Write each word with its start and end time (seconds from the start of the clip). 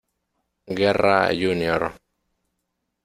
Guerra 0.79 1.29
Jr. 1.39 1.81